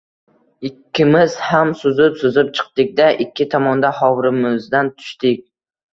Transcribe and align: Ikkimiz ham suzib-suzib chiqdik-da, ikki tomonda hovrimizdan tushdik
Ikkimiz 0.69 1.35
ham 1.49 1.73
suzib-suzib 1.83 2.49
chiqdik-da, 2.61 3.11
ikki 3.27 3.47
tomonda 3.55 3.93
hovrimizdan 4.03 4.91
tushdik 4.97 5.45